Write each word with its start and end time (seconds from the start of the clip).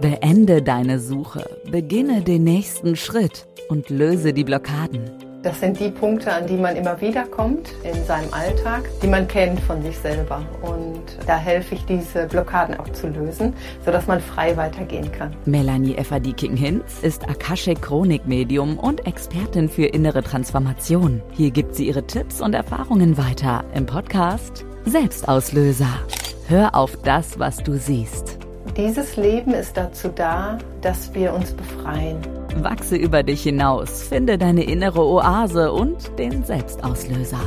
Beende 0.00 0.62
deine 0.62 0.98
Suche, 0.98 1.44
beginne 1.70 2.22
den 2.22 2.44
nächsten 2.44 2.96
Schritt 2.96 3.46
und 3.68 3.90
löse 3.90 4.32
die 4.32 4.44
Blockaden. 4.44 5.10
Das 5.42 5.58
sind 5.58 5.80
die 5.80 5.90
Punkte, 5.90 6.30
an 6.30 6.46
die 6.46 6.56
man 6.56 6.76
immer 6.76 7.00
wieder 7.00 7.24
kommt 7.24 7.72
in 7.82 8.04
seinem 8.04 8.30
Alltag, 8.32 8.82
die 9.02 9.06
man 9.06 9.26
kennt 9.26 9.58
von 9.60 9.80
sich 9.82 9.96
selber. 9.96 10.42
Und 10.60 11.00
da 11.26 11.38
helfe 11.38 11.76
ich, 11.76 11.84
diese 11.86 12.26
Blockaden 12.26 12.78
auch 12.78 12.88
zu 12.90 13.08
lösen, 13.08 13.54
sodass 13.82 14.06
man 14.06 14.20
frei 14.20 14.54
weitergehen 14.58 15.10
kann. 15.12 15.34
Melanie 15.46 15.94
Efferdiking-Hinz 15.94 17.00
ist 17.00 17.26
Akashic 17.26 17.80
Chronik-Medium 17.80 18.78
und 18.78 19.06
Expertin 19.06 19.70
für 19.70 19.86
innere 19.86 20.22
Transformation. 20.22 21.22
Hier 21.32 21.50
gibt 21.50 21.74
sie 21.74 21.86
ihre 21.86 22.06
Tipps 22.06 22.42
und 22.42 22.54
Erfahrungen 22.54 23.16
weiter 23.16 23.64
im 23.74 23.86
Podcast 23.86 24.66
Selbstauslöser. 24.84 26.00
Hör 26.48 26.74
auf 26.74 26.98
das, 27.02 27.38
was 27.38 27.58
du 27.58 27.78
siehst. 27.78 28.39
Dieses 28.82 29.16
Leben 29.16 29.52
ist 29.52 29.76
dazu 29.76 30.08
da, 30.08 30.56
dass 30.80 31.12
wir 31.12 31.34
uns 31.34 31.52
befreien. 31.52 32.18
Wachse 32.62 32.96
über 32.96 33.22
dich 33.22 33.42
hinaus, 33.42 34.04
finde 34.04 34.38
deine 34.38 34.64
innere 34.64 35.04
Oase 35.04 35.70
und 35.70 36.18
den 36.18 36.44
Selbstauslöser. 36.44 37.40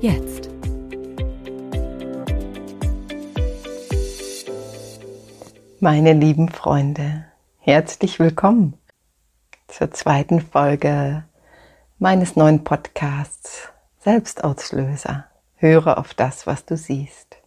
Jetzt. 0.00 0.48
Meine 5.80 6.14
lieben 6.14 6.48
Freunde, 6.48 7.26
herzlich 7.58 8.18
willkommen 8.18 8.78
zur 9.68 9.90
zweiten 9.90 10.40
Folge 10.40 11.24
meines 11.98 12.36
neuen 12.36 12.64
Podcasts 12.64 13.68
Selbstauslöser. 14.00 15.26
Höre 15.56 15.98
auf 15.98 16.14
das, 16.14 16.46
was 16.46 16.64
du 16.64 16.78
siehst. 16.78 17.43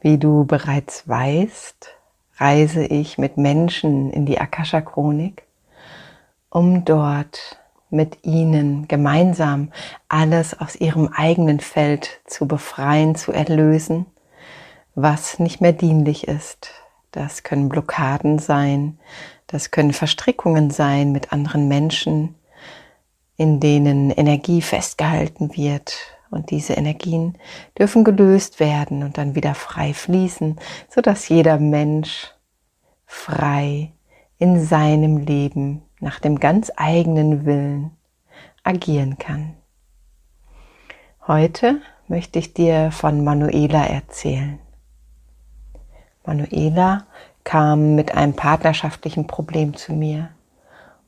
Wie 0.00 0.18
du 0.18 0.44
bereits 0.44 1.08
weißt, 1.08 1.88
reise 2.36 2.84
ich 2.84 3.18
mit 3.18 3.36
Menschen 3.36 4.10
in 4.10 4.26
die 4.26 4.40
Akasha 4.40 4.80
Chronik, 4.80 5.42
um 6.50 6.84
dort 6.84 7.58
mit 7.90 8.24
ihnen 8.24 8.86
gemeinsam 8.86 9.72
alles 10.08 10.58
aus 10.60 10.76
ihrem 10.76 11.08
eigenen 11.08 11.58
Feld 11.58 12.20
zu 12.26 12.46
befreien, 12.46 13.16
zu 13.16 13.32
erlösen, 13.32 14.06
was 14.94 15.38
nicht 15.38 15.60
mehr 15.60 15.72
dienlich 15.72 16.28
ist. 16.28 16.70
Das 17.10 17.42
können 17.42 17.68
Blockaden 17.68 18.38
sein, 18.38 18.98
das 19.46 19.70
können 19.70 19.92
Verstrickungen 19.92 20.70
sein 20.70 21.10
mit 21.10 21.32
anderen 21.32 21.66
Menschen, 21.66 22.34
in 23.36 23.58
denen 23.58 24.10
Energie 24.10 24.62
festgehalten 24.62 25.56
wird, 25.56 25.96
und 26.30 26.50
diese 26.50 26.74
Energien 26.74 27.36
dürfen 27.78 28.04
gelöst 28.04 28.60
werden 28.60 29.02
und 29.02 29.18
dann 29.18 29.34
wieder 29.34 29.54
frei 29.54 29.94
fließen, 29.94 30.58
so 30.88 31.00
dass 31.00 31.28
jeder 31.28 31.58
Mensch 31.58 32.32
frei 33.06 33.92
in 34.38 34.64
seinem 34.64 35.18
Leben 35.18 35.82
nach 36.00 36.20
dem 36.20 36.38
ganz 36.38 36.70
eigenen 36.76 37.44
Willen 37.44 37.90
agieren 38.62 39.18
kann. 39.18 39.54
Heute 41.26 41.80
möchte 42.06 42.38
ich 42.38 42.54
dir 42.54 42.90
von 42.90 43.24
Manuela 43.24 43.84
erzählen. 43.84 44.58
Manuela 46.24 47.06
kam 47.44 47.94
mit 47.94 48.14
einem 48.14 48.34
partnerschaftlichen 48.34 49.26
Problem 49.26 49.74
zu 49.74 49.92
mir. 49.92 50.30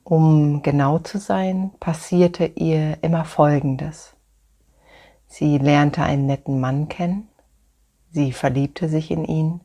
Um 0.03 0.63
genau 0.63 0.99
zu 0.99 1.19
sein, 1.19 1.71
passierte 1.79 2.45
ihr 2.45 2.97
immer 3.03 3.25
Folgendes. 3.25 4.15
Sie 5.31 5.57
lernte 5.59 6.03
einen 6.03 6.25
netten 6.25 6.59
Mann 6.59 6.89
kennen, 6.89 7.29
sie 8.11 8.33
verliebte 8.33 8.89
sich 8.89 9.11
in 9.11 9.23
ihn 9.23 9.61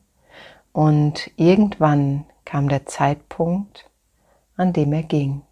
und 0.73 1.33
irgendwann 1.35 2.25
kam 2.45 2.69
der 2.69 2.87
Zeitpunkt, 2.87 3.91
an 4.57 4.73
dem 4.73 4.93
er 4.93 5.03
ging. 5.03 5.43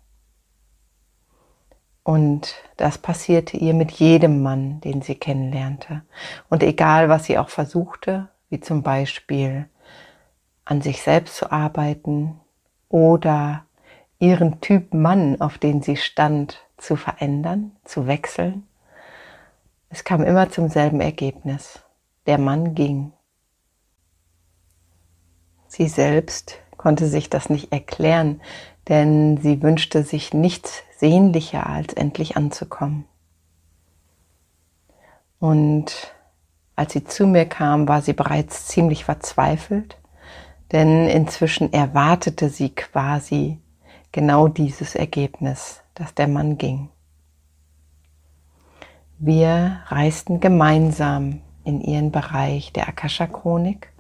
Und 2.05 2.55
das 2.77 2.97
passierte 2.97 3.57
ihr 3.57 3.75
mit 3.75 3.91
jedem 3.91 4.41
Mann, 4.41 4.81
den 4.83 5.03
sie 5.03 5.17
kennenlernte. 5.17 6.03
Und 6.49 6.63
egal, 6.63 7.09
was 7.09 7.25
sie 7.25 7.37
auch 7.37 7.49
versuchte, 7.49 8.29
wie 8.51 8.61
zum 8.61 8.85
Beispiel 8.85 9.69
an 10.65 10.81
sich 10.81 11.03
selbst 11.03 11.35
zu 11.35 11.51
arbeiten 11.51 12.39
oder 12.89 13.65
ihren 14.21 14.61
Typ 14.61 14.95
Mann, 14.95 15.41
auf 15.41 15.59
den 15.59 15.83
sie 15.83 15.97
stand, 15.97 16.61
zu 16.77 16.95
verändern, 16.95 17.73
zu 17.85 18.07
wechseln, 18.07 18.69
es 19.95 20.03
kam 20.03 20.25
immer 20.25 20.51
zum 20.51 20.69
selben 20.69 21.01
Ergebnis. 21.01 21.79
Der 22.27 22.37
Mann 22.37 22.75
ging. 22.75 23.13
Sie 25.69 25.87
selbst 25.87 26.59
konnte 26.77 27.07
sich 27.07 27.31
das 27.31 27.49
nicht 27.49 27.71
erklären, 27.71 28.41
denn 28.89 29.37
sie 29.37 29.63
wünschte 29.63 30.03
sich 30.03 30.35
nichts 30.35 30.83
sehnlicher, 30.99 31.69
als 31.69 31.95
endlich 31.95 32.37
anzukommen. 32.37 33.05
Und 35.39 36.13
als 36.75 36.95
sie 36.95 37.05
zu 37.05 37.29
mir 37.29 37.47
kam, 37.47 37.87
war 37.87 38.03
sie 38.03 38.15
bereits 38.15 38.67
ziemlich 38.67 39.05
verzweifelt, 39.05 39.99
denn 40.73 41.09
inzwischen 41.09 41.73
erwartete 41.73 42.49
sie 42.49 42.75
quasi 42.75 43.61
genau 44.11 44.49
dieses 44.49 44.97
Ergebnis, 44.97 45.83
dass 45.95 46.17
der 46.17 46.27
Mann 46.27 46.59
ging. 46.59 46.89
Wir 49.27 49.81
reisten 49.87 50.39
gemeinsam 50.39 51.41
in 51.65 51.81
ihren 51.81 52.13
Bereich 52.13 52.75
der 52.75 52.89
Akasha-Chronik 52.89 53.91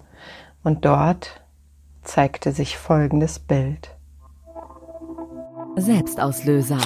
und 0.62 0.84
dort 0.84 1.42
zeigte 2.02 2.52
sich 2.52 2.76
folgendes 2.76 3.38
Bild. 3.38 3.96
Selbstauslöser. 5.76 6.76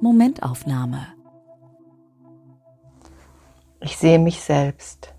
Momentaufnahme. 0.00 1.06
Ich 3.78 3.98
sehe 3.98 4.18
mich 4.18 4.40
selbst. 4.40 5.14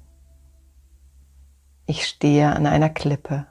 Ich 1.85 2.05
stehe 2.05 2.53
an 2.53 2.67
einer 2.67 2.89
Klippe. 2.89 3.47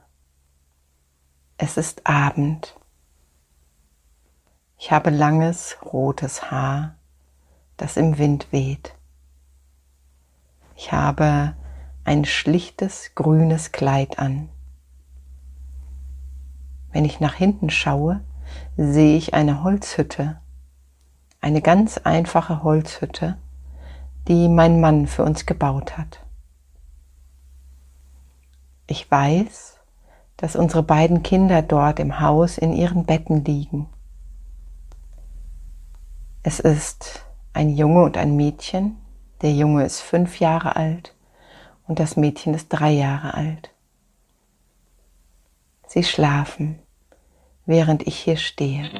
Es 1.56 1.78
ist 1.78 2.06
Abend. 2.06 2.78
Ich 4.76 4.92
habe 4.92 5.08
langes 5.08 5.78
rotes 5.82 6.50
Haar 6.50 6.98
das 7.76 7.96
im 7.96 8.18
Wind 8.18 8.48
weht. 8.50 8.94
Ich 10.76 10.92
habe 10.92 11.54
ein 12.04 12.24
schlichtes 12.24 13.12
grünes 13.14 13.72
Kleid 13.72 14.18
an. 14.18 14.48
Wenn 16.92 17.04
ich 17.04 17.20
nach 17.20 17.34
hinten 17.34 17.70
schaue, 17.70 18.20
sehe 18.76 19.16
ich 19.16 19.34
eine 19.34 19.62
Holzhütte, 19.62 20.40
eine 21.40 21.62
ganz 21.62 21.98
einfache 21.98 22.62
Holzhütte, 22.62 23.36
die 24.28 24.48
mein 24.48 24.80
Mann 24.80 25.06
für 25.06 25.24
uns 25.24 25.46
gebaut 25.46 25.98
hat. 25.98 26.20
Ich 28.86 29.10
weiß, 29.10 29.78
dass 30.36 30.56
unsere 30.56 30.82
beiden 30.82 31.22
Kinder 31.22 31.62
dort 31.62 31.98
im 31.98 32.20
Haus 32.20 32.58
in 32.58 32.72
ihren 32.72 33.06
Betten 33.06 33.44
liegen. 33.44 33.88
Es 36.42 36.60
ist 36.60 37.23
ein 37.54 37.70
Junge 37.70 38.02
und 38.02 38.18
ein 38.18 38.36
Mädchen. 38.36 38.96
Der 39.40 39.52
Junge 39.52 39.84
ist 39.84 40.00
fünf 40.00 40.40
Jahre 40.40 40.76
alt 40.76 41.14
und 41.86 41.98
das 41.98 42.16
Mädchen 42.16 42.52
ist 42.52 42.68
drei 42.68 42.90
Jahre 42.90 43.34
alt. 43.34 43.70
Sie 45.86 46.02
schlafen, 46.02 46.80
während 47.64 48.06
ich 48.06 48.16
hier 48.16 48.36
stehe. 48.36 48.90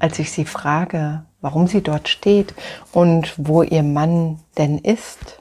Als 0.00 0.18
ich 0.18 0.32
sie 0.32 0.46
frage, 0.46 1.24
warum 1.40 1.66
sie 1.66 1.82
dort 1.82 2.08
steht 2.08 2.54
und 2.92 3.34
wo 3.36 3.62
ihr 3.62 3.82
Mann 3.82 4.40
denn 4.56 4.78
ist, 4.78 5.40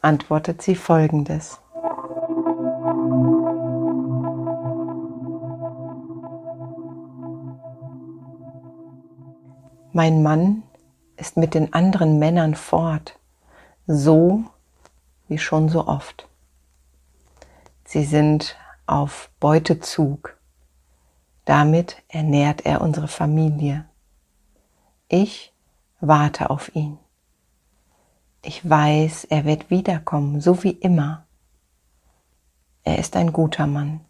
antwortet 0.00 0.62
sie 0.62 0.76
folgendes. 0.76 1.58
Mein 9.96 10.24
Mann 10.24 10.64
ist 11.16 11.36
mit 11.36 11.54
den 11.54 11.72
anderen 11.72 12.18
Männern 12.18 12.56
fort, 12.56 13.16
so 13.86 14.42
wie 15.28 15.38
schon 15.38 15.68
so 15.68 15.86
oft. 15.86 16.28
Sie 17.84 18.02
sind 18.02 18.56
auf 18.86 19.30
Beutezug. 19.38 20.36
Damit 21.44 22.02
ernährt 22.08 22.66
er 22.66 22.80
unsere 22.80 23.06
Familie. 23.06 23.84
Ich 25.06 25.54
warte 26.00 26.50
auf 26.50 26.74
ihn. 26.74 26.98
Ich 28.42 28.68
weiß, 28.68 29.26
er 29.26 29.44
wird 29.44 29.70
wiederkommen, 29.70 30.40
so 30.40 30.64
wie 30.64 30.72
immer. 30.72 31.24
Er 32.82 32.98
ist 32.98 33.14
ein 33.14 33.32
guter 33.32 33.68
Mann. 33.68 34.00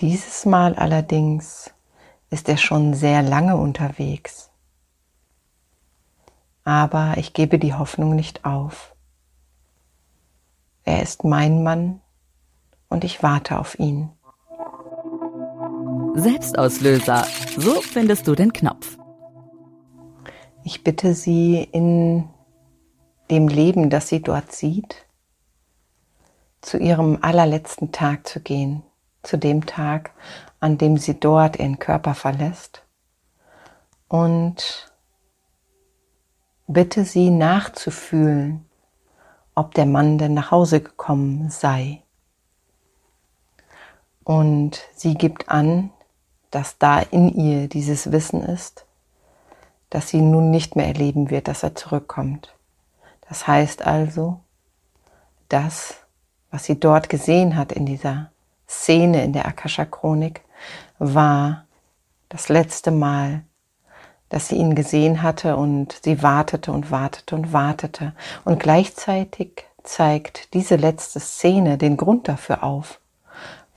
Dieses 0.00 0.44
Mal 0.44 0.74
allerdings 0.74 1.72
ist 2.30 2.48
er 2.48 2.56
schon 2.56 2.94
sehr 2.94 3.22
lange 3.22 3.56
unterwegs. 3.56 4.50
Aber 6.64 7.14
ich 7.16 7.32
gebe 7.32 7.58
die 7.58 7.74
Hoffnung 7.74 8.14
nicht 8.14 8.44
auf. 8.44 8.94
Er 10.84 11.02
ist 11.02 11.24
mein 11.24 11.62
Mann 11.62 12.00
und 12.88 13.04
ich 13.04 13.22
warte 13.22 13.58
auf 13.58 13.78
ihn. 13.78 14.10
Selbstauslöser. 16.14 17.26
So 17.56 17.80
findest 17.80 18.26
du 18.26 18.34
den 18.34 18.52
Knopf. 18.52 18.98
Ich 20.64 20.84
bitte 20.84 21.14
Sie 21.14 21.62
in 21.62 22.28
dem 23.30 23.48
Leben, 23.48 23.90
das 23.90 24.08
sie 24.08 24.22
dort 24.22 24.52
sieht, 24.52 25.06
zu 26.60 26.78
ihrem 26.78 27.18
allerletzten 27.22 27.92
Tag 27.92 28.26
zu 28.26 28.40
gehen, 28.40 28.82
zu 29.22 29.36
dem 29.36 29.66
Tag, 29.66 30.12
an 30.60 30.78
dem 30.78 30.96
sie 30.96 31.18
dort 31.18 31.58
ihren 31.58 31.78
Körper 31.78 32.14
verlässt 32.14 32.82
und 34.08 34.92
bitte 36.66 37.04
sie 37.04 37.30
nachzufühlen, 37.30 38.64
ob 39.54 39.74
der 39.74 39.86
Mann 39.86 40.18
denn 40.18 40.34
nach 40.34 40.50
Hause 40.50 40.80
gekommen 40.80 41.50
sei. 41.50 42.02
Und 44.24 44.82
sie 44.94 45.14
gibt 45.14 45.48
an, 45.48 45.90
dass 46.50 46.78
da 46.78 47.00
in 47.00 47.28
ihr 47.28 47.68
dieses 47.68 48.12
Wissen 48.12 48.42
ist, 48.42 48.86
dass 49.90 50.08
sie 50.08 50.20
nun 50.20 50.50
nicht 50.50 50.76
mehr 50.76 50.86
erleben 50.86 51.30
wird, 51.30 51.48
dass 51.48 51.62
er 51.62 51.74
zurückkommt. 51.74 52.54
Das 53.28 53.46
heißt 53.46 53.86
also, 53.86 54.40
das, 55.48 55.96
was 56.50 56.64
sie 56.64 56.78
dort 56.78 57.08
gesehen 57.08 57.56
hat 57.56 57.72
in 57.72 57.86
dieser 57.86 58.30
Szene 58.68 59.24
in 59.24 59.32
der 59.32 59.46
Akasha-Chronik, 59.46 60.42
war 60.98 61.64
das 62.28 62.48
letzte 62.48 62.90
Mal, 62.90 63.42
dass 64.28 64.48
sie 64.48 64.56
ihn 64.56 64.74
gesehen 64.74 65.22
hatte 65.22 65.56
und 65.56 65.98
sie 66.02 66.22
wartete 66.22 66.72
und 66.72 66.90
wartete 66.90 67.34
und 67.34 67.52
wartete. 67.52 68.14
Und 68.44 68.60
gleichzeitig 68.60 69.64
zeigt 69.82 70.52
diese 70.54 70.76
letzte 70.76 71.20
Szene 71.20 71.78
den 71.78 71.96
Grund 71.96 72.28
dafür 72.28 72.62
auf, 72.62 73.00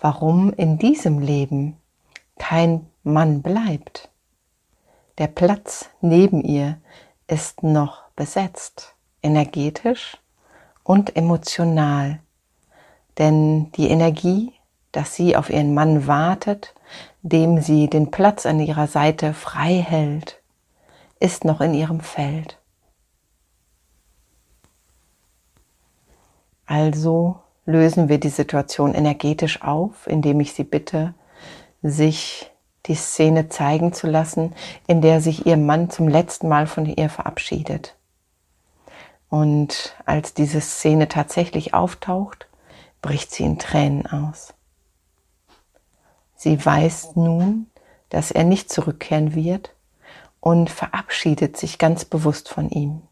warum 0.01 0.51
in 0.53 0.77
diesem 0.77 1.19
Leben 1.19 1.77
kein 2.38 2.88
Mann 3.03 3.41
bleibt. 3.41 4.09
Der 5.18 5.27
Platz 5.27 5.89
neben 6.01 6.41
ihr 6.41 6.77
ist 7.27 7.63
noch 7.63 8.03
besetzt 8.15 8.95
energetisch 9.21 10.18
und 10.83 11.15
emotional. 11.15 12.19
Denn 13.18 13.71
die 13.73 13.89
Energie, 13.89 14.53
dass 14.91 15.15
sie 15.15 15.35
auf 15.35 15.50
ihren 15.50 15.73
Mann 15.73 16.07
wartet, 16.07 16.73
dem 17.21 17.62
sie 17.62 17.89
den 17.89 18.12
Platz 18.12 18.45
an 18.45 18.59
ihrer 18.59 18.88
Seite 18.88 19.33
frei 19.33 19.75
hält, 19.75 20.41
ist 21.19 21.45
noch 21.45 21.62
in 21.62 21.73
ihrem 21.73 22.00
Feld. 22.00 22.57
Also 26.65 27.39
lösen 27.65 28.09
wir 28.09 28.19
die 28.19 28.29
Situation 28.29 28.94
energetisch 28.94 29.62
auf, 29.62 30.07
indem 30.07 30.39
ich 30.39 30.53
sie 30.53 30.63
bitte, 30.63 31.13
sich 31.81 32.51
die 32.85 32.95
Szene 32.95 33.50
zeigen 33.50 33.94
zu 33.94 34.07
lassen, 34.07 34.53
in 34.88 35.01
der 35.01 35.21
sich 35.21 35.45
ihr 35.45 35.57
Mann 35.57 35.89
zum 35.89 36.07
letzten 36.07 36.47
Mal 36.47 36.65
von 36.65 36.85
ihr 36.85 37.09
verabschiedet. 37.09 37.95
Und 39.29 39.95
als 40.06 40.33
diese 40.33 40.62
Szene 40.62 41.07
tatsächlich 41.07 41.73
auftaucht, 41.73 42.47
bricht 43.01 43.31
sie 43.31 43.44
in 43.44 43.59
Tränen 43.59 44.07
aus. 44.07 44.53
Sie 46.43 46.65
weiß 46.65 47.17
nun, 47.17 47.67
dass 48.09 48.31
er 48.31 48.43
nicht 48.43 48.73
zurückkehren 48.73 49.35
wird 49.35 49.75
und 50.39 50.71
verabschiedet 50.71 51.55
sich 51.55 51.77
ganz 51.77 52.03
bewusst 52.03 52.49
von 52.49 52.67
ihm. 52.71 53.03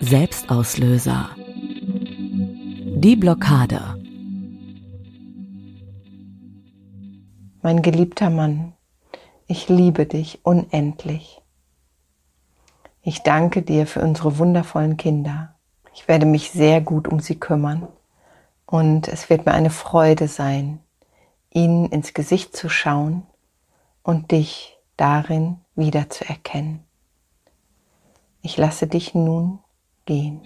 Selbstauslöser. 0.00 1.28
Die 1.36 3.14
Blockade. 3.14 4.02
Mein 7.60 7.82
geliebter 7.82 8.30
Mann, 8.30 8.72
ich 9.46 9.68
liebe 9.68 10.06
dich 10.06 10.46
unendlich. 10.46 11.42
Ich 13.02 13.22
danke 13.22 13.60
dir 13.60 13.86
für 13.86 14.00
unsere 14.00 14.38
wundervollen 14.38 14.96
Kinder. 14.96 15.56
Ich 15.92 16.08
werde 16.08 16.24
mich 16.24 16.52
sehr 16.52 16.80
gut 16.80 17.06
um 17.06 17.20
sie 17.20 17.38
kümmern 17.38 17.86
und 18.64 19.08
es 19.08 19.28
wird 19.28 19.44
mir 19.44 19.52
eine 19.52 19.68
Freude 19.68 20.26
sein, 20.26 20.80
ihnen 21.50 21.86
ins 21.90 22.14
Gesicht 22.14 22.56
zu 22.56 22.68
schauen 22.68 23.26
und 24.02 24.30
dich 24.30 24.78
darin 24.96 25.56
wiederzuerkennen. 25.74 26.80
Ich 28.42 28.56
lasse 28.56 28.86
dich 28.86 29.14
nun 29.14 29.58
gehen. 30.06 30.40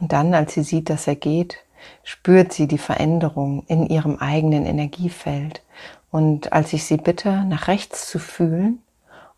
Und 0.00 0.12
dann, 0.12 0.32
als 0.32 0.54
sie 0.54 0.62
sieht, 0.62 0.88
dass 0.88 1.06
er 1.06 1.16
geht, 1.16 1.58
spürt 2.02 2.52
sie 2.52 2.66
die 2.66 2.78
Veränderung 2.78 3.64
in 3.66 3.86
ihrem 3.86 4.16
eigenen 4.16 4.64
Energiefeld. 4.64 5.62
Und 6.10 6.52
als 6.52 6.72
ich 6.72 6.84
sie 6.84 6.96
bitte, 6.96 7.44
nach 7.44 7.68
rechts 7.68 8.08
zu 8.08 8.18
fühlen, 8.18 8.80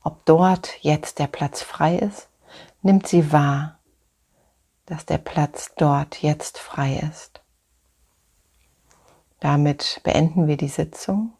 ob 0.02 0.25
dort 0.25 0.73
jetzt 0.81 1.19
der 1.19 1.26
Platz 1.26 1.62
frei 1.62 1.97
ist, 1.97 2.29
nimmt 2.82 3.06
sie 3.06 3.32
wahr, 3.32 3.79
dass 4.87 5.06
der 5.06 5.19
Platz 5.19 5.73
dort 5.76 6.23
jetzt 6.23 6.58
frei 6.58 7.00
ist. 7.11 7.41
Damit 9.38 10.00
beenden 10.02 10.47
wir 10.49 10.56
die 10.56 10.69
Sitzung 10.69 11.32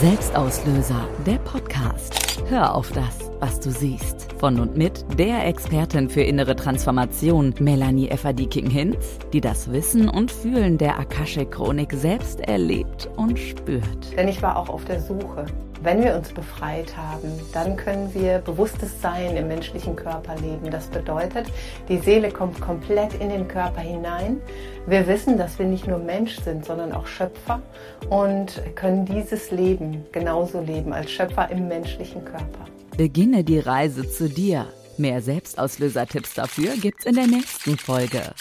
Selbstauslöser, 0.00 1.08
der 1.26 1.38
Podcast. 1.38 2.42
Hör 2.48 2.74
auf 2.74 2.92
das, 2.92 3.30
was 3.40 3.58
du 3.58 3.70
siehst. 3.70 4.29
Von 4.40 4.58
und 4.58 4.74
mit 4.74 5.04
der 5.18 5.46
Expertin 5.46 6.08
für 6.08 6.22
innere 6.22 6.56
Transformation, 6.56 7.54
Melanie 7.60 8.08
Efferdiking-Hinz, 8.08 9.18
die 9.34 9.42
das 9.42 9.70
Wissen 9.70 10.08
und 10.08 10.32
Fühlen 10.32 10.78
der 10.78 10.98
Akashe-Chronik 10.98 11.92
selbst 11.92 12.40
erlebt 12.40 13.10
und 13.16 13.38
spürt. 13.38 14.16
Denn 14.16 14.28
ich 14.28 14.40
war 14.40 14.56
auch 14.56 14.70
auf 14.70 14.86
der 14.86 14.98
Suche 14.98 15.44
Wenn 15.82 16.02
wir 16.02 16.14
uns 16.16 16.30
befreit 16.32 16.96
haben, 16.96 17.28
dann 17.52 17.76
können 17.76 18.14
wir 18.14 18.38
bewusstes 18.38 19.02
Sein 19.02 19.36
im 19.36 19.48
menschlichen 19.48 19.94
Körper 19.94 20.34
leben. 20.36 20.70
Das 20.70 20.86
bedeutet, 20.86 21.46
die 21.90 21.98
Seele 21.98 22.30
kommt 22.30 22.62
komplett 22.62 23.12
in 23.20 23.28
den 23.28 23.46
Körper 23.46 23.82
hinein. 23.82 24.40
Wir 24.86 25.06
wissen, 25.06 25.36
dass 25.36 25.58
wir 25.58 25.66
nicht 25.66 25.86
nur 25.86 25.98
Mensch 25.98 26.40
sind, 26.40 26.64
sondern 26.64 26.92
auch 26.92 27.06
Schöpfer 27.06 27.60
und 28.08 28.62
können 28.74 29.04
dieses 29.04 29.50
Leben 29.50 30.06
genauso 30.12 30.62
leben 30.62 30.94
als 30.94 31.10
Schöpfer 31.10 31.50
im 31.50 31.68
menschlichen 31.68 32.24
Körper. 32.24 32.64
Beginne 33.00 33.44
die 33.44 33.58
Reise 33.58 34.10
zu 34.10 34.28
dir. 34.28 34.66
Mehr 34.98 35.22
Selbstauslöser-Tipps 35.22 36.34
dafür 36.34 36.76
gibt's 36.76 37.06
in 37.06 37.14
der 37.14 37.28
nächsten 37.28 37.78
Folge. 37.78 38.34